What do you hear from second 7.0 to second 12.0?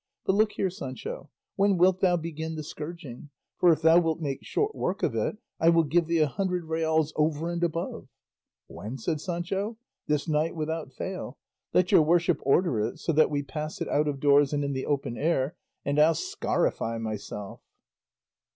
over and above." "When?" said Sancho; "this night without fail. Let